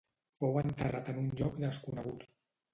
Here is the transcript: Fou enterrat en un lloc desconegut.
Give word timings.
Fou 0.39 0.57
enterrat 0.61 1.13
en 1.15 1.21
un 1.25 1.29
lloc 1.43 1.63
desconegut. 1.69 2.29